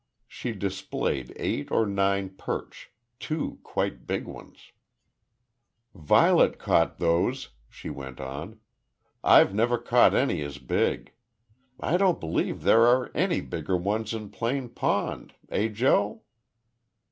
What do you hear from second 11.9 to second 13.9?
don't believe there are any bigger